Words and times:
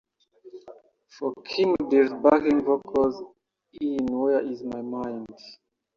For 1.15 1.31
Kim 1.49 1.75
Deal's 1.89 2.11
backing 2.23 2.61
vocals 2.65 3.21
in 3.79 4.07
Where 4.07 4.39
Is 4.39 4.63
My 4.63 4.81
Mind? 4.81 5.35